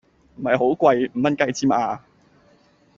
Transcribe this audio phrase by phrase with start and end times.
[0.37, 1.11] 唔係好貴！
[1.13, 2.01] 五蚊雞之嘛